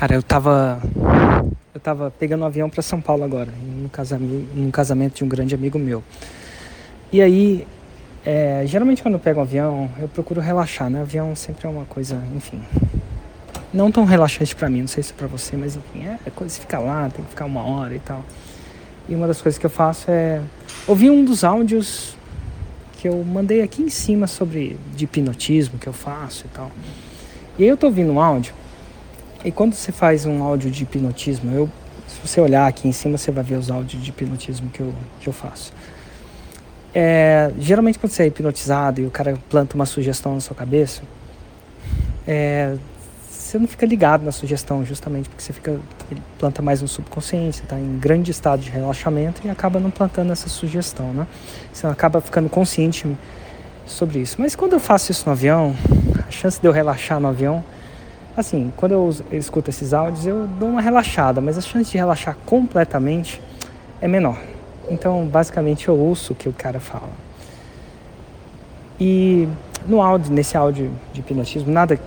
[0.00, 0.80] Cara, eu tava.
[1.74, 5.28] Eu tava pegando um avião para São Paulo agora, num casamento, num casamento de um
[5.28, 6.02] grande amigo meu.
[7.12, 7.68] E aí,
[8.24, 11.00] é, geralmente quando eu pego um avião, eu procuro relaxar, né?
[11.00, 12.62] O avião sempre é uma coisa, enfim.
[13.74, 16.30] Não tão relaxante para mim, não sei se é pra você, mas enfim, é, é
[16.30, 18.24] coisa, ficar lá, tem que ficar uma hora e tal.
[19.06, 20.40] E uma das coisas que eu faço é
[20.86, 22.16] ouvir um dos áudios
[22.94, 26.72] que eu mandei aqui em cima sobre de hipnotismo que eu faço e tal.
[27.58, 28.59] E aí eu tô ouvindo um áudio
[29.44, 31.68] e quando você faz um áudio de hipnotismo, eu,
[32.06, 34.94] se você olhar aqui em cima, você vai ver os áudios de hipnotismo que eu,
[35.20, 35.72] que eu faço.
[36.94, 41.02] É, geralmente quando você é hipnotizado e o cara planta uma sugestão na sua cabeça,
[42.26, 42.76] é,
[43.28, 45.72] você não fica ligado na sugestão, justamente porque você fica
[46.10, 50.30] ele planta mais no subconsciente, está em grande estado de relaxamento e acaba não plantando
[50.32, 51.26] essa sugestão, né?
[51.72, 53.06] Você acaba ficando consciente
[53.86, 54.36] sobre isso.
[54.38, 55.74] Mas quando eu faço isso no avião,
[56.26, 57.64] a chance de eu relaxar no avião
[58.36, 62.36] Assim, quando eu escuto esses áudios, eu dou uma relaxada, mas a chance de relaxar
[62.46, 63.42] completamente
[64.00, 64.38] é menor.
[64.88, 67.10] Então, basicamente, eu ouço o que o cara fala.
[69.00, 69.48] E
[69.86, 72.02] no áudio, nesse áudio de hipnotismo, nada que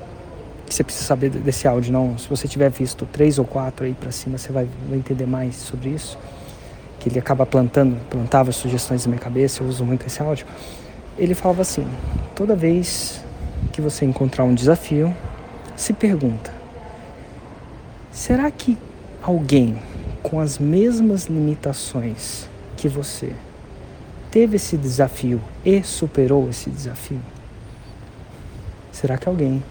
[0.74, 2.18] você precisa saber desse áudio, não.
[2.18, 5.56] Se você tiver visto três ou quatro aí para cima, você vai, vai entender mais
[5.56, 6.18] sobre isso.
[7.00, 10.46] Que ele acaba plantando, plantava sugestões na minha cabeça, eu uso muito esse áudio.
[11.18, 11.86] Ele falava assim:
[12.36, 13.24] toda vez
[13.72, 15.14] que você encontrar um desafio,
[15.84, 16.54] se pergunta:
[18.10, 18.78] será que
[19.22, 19.78] alguém
[20.22, 23.36] com as mesmas limitações que você
[24.32, 27.20] teve esse desafio e superou esse desafio?
[28.94, 29.62] Será que alguém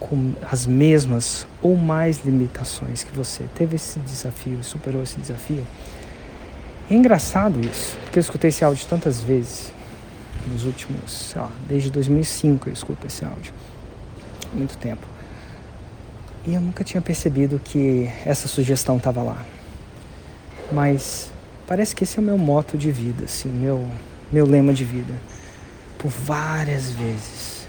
[0.00, 5.64] com as mesmas ou mais limitações que você teve esse desafio e superou esse desafio?
[6.90, 9.72] É engraçado isso, porque eu escutei esse áudio tantas vezes
[10.48, 13.52] nos últimos, sei lá, desde 2005 eu escuto esse áudio.
[14.52, 15.17] Muito tempo.
[16.48, 19.44] E eu nunca tinha percebido que essa sugestão estava lá.
[20.72, 21.30] Mas
[21.66, 23.86] parece que esse é o meu moto de vida, assim, meu,
[24.32, 25.12] meu lema de vida.
[25.98, 27.68] Por várias vezes.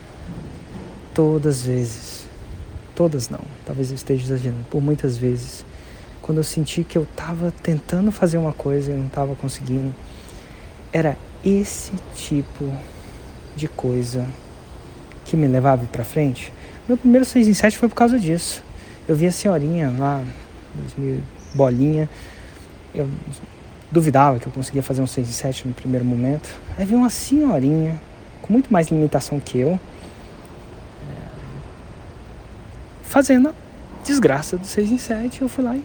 [1.14, 2.26] Todas as vezes.
[2.96, 4.64] Todas não, talvez eu esteja exagerando.
[4.70, 5.66] Por muitas vezes.
[6.22, 9.94] Quando eu senti que eu estava tentando fazer uma coisa e não estava conseguindo.
[10.94, 12.74] Era esse tipo
[13.58, 14.26] de coisa
[15.26, 16.54] que me levava para frente.
[16.88, 18.69] Meu primeiro 6 em 7 foi por causa disso.
[19.10, 20.24] Eu vi a senhorinha lá,
[21.56, 22.08] bolinha.
[22.94, 23.10] Eu
[23.92, 26.48] duvidava que eu conseguia fazer um 6 e 7 no primeiro momento.
[26.78, 28.00] Aí vi uma senhorinha
[28.40, 29.80] com muito mais limitação que eu,
[33.02, 33.54] fazendo a
[34.06, 35.42] desgraça do 6 em 7.
[35.42, 35.84] Eu fui lá e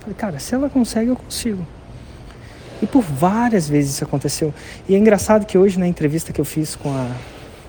[0.00, 1.66] falei, cara, se ela consegue, eu consigo.
[2.80, 4.54] E por várias vezes isso aconteceu.
[4.88, 7.14] E é engraçado que hoje na entrevista que eu fiz com a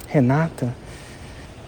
[0.08, 0.74] Renata,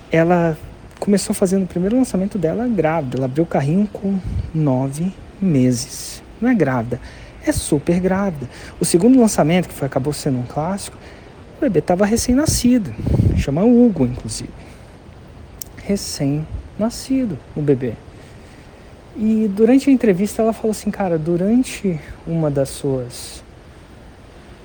[0.09, 0.57] ela
[1.03, 3.17] começou fazendo o primeiro lançamento dela grávida.
[3.17, 4.17] Ela abriu o carrinho com
[4.55, 6.23] nove meses.
[6.39, 6.97] Não é grávida,
[7.45, 8.49] é super grávida.
[8.79, 10.97] O segundo lançamento, que foi, acabou sendo um clássico,
[11.57, 12.95] o bebê estava recém-nascido.
[13.35, 14.49] Chama Hugo, inclusive.
[15.83, 17.95] Recém-nascido, o bebê.
[19.17, 23.43] E durante a entrevista ela falou assim, cara, durante uma das suas,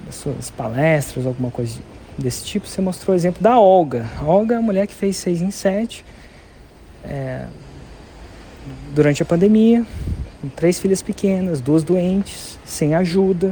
[0.06, 1.81] das suas palestras, alguma coisa
[2.16, 4.06] desse tipo, você mostrou o exemplo da Olga.
[4.20, 6.05] A Olga é a mulher que fez seis em sete
[7.08, 7.46] é,
[8.94, 9.84] durante a pandemia,
[10.41, 13.48] com três filhas pequenas, duas doentes, sem ajuda.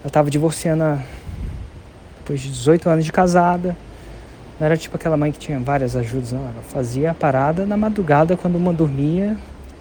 [0.00, 1.00] Ela estava divorciando
[2.18, 3.76] depois de 18 anos de casada.
[4.58, 6.42] Não era tipo aquela mãe que tinha várias ajudas, não.
[6.42, 9.36] Ela fazia a parada na madrugada quando uma dormia,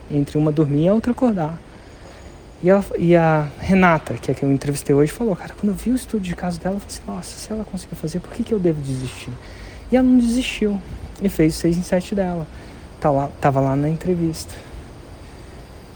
[0.09, 1.59] entre uma dormia e a outra acordar.
[2.63, 5.75] E, ela, e a Renata, que é que eu entrevistei hoje, falou: Cara, quando eu
[5.75, 8.31] vi o estudo de caso dela, eu falei assim: Nossa, se ela conseguiu fazer, por
[8.31, 9.31] que, que eu devo desistir?
[9.91, 10.81] E ela não desistiu
[11.21, 12.47] e fez 6 em 7 dela.
[12.99, 14.53] Tá lá, tava lá na entrevista.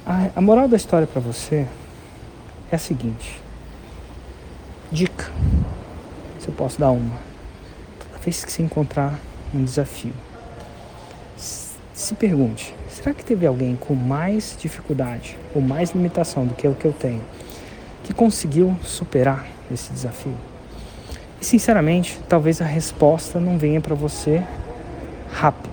[0.06, 1.68] A, a moral da história para você
[2.72, 3.42] é a seguinte.
[4.92, 5.32] Dica.
[6.40, 7.18] Se eu posso dar uma.
[8.00, 9.20] Toda vez que você encontrar
[9.54, 10.14] um desafio,
[12.02, 16.76] se pergunte: será que teve alguém com mais dificuldade ou mais limitação do que o
[16.76, 17.22] que eu tenho
[18.04, 20.36] que conseguiu superar esse desafio?
[21.40, 24.44] E sinceramente, talvez a resposta não venha para você
[25.32, 25.71] rápido.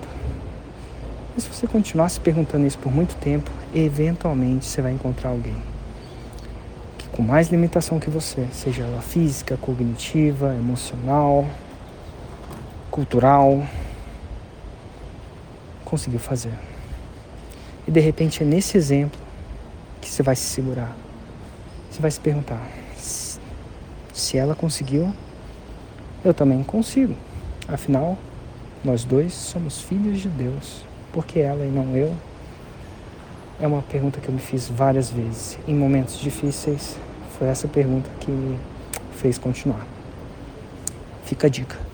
[1.38, 5.54] Mas se você continuar se perguntando isso por muito tempo, eventualmente você vai encontrar alguém
[6.98, 11.46] que com mais limitação que você, seja ela física, cognitiva, emocional,
[12.90, 13.64] cultural,
[15.84, 16.54] conseguiu fazer.
[17.86, 19.20] E de repente é nesse exemplo
[20.00, 20.96] que você vai se segurar.
[21.88, 22.66] Você vai se perguntar:
[24.12, 25.14] se ela conseguiu,
[26.24, 27.14] eu também consigo.
[27.68, 28.18] Afinal,
[28.84, 32.14] nós dois somos filhos de Deus, porque ela e não eu
[33.60, 35.58] é uma pergunta que eu me fiz várias vezes.
[35.66, 36.96] Em momentos difíceis,
[37.38, 38.58] foi essa pergunta que me
[39.16, 39.84] fez continuar.
[41.24, 41.87] Fica a dica.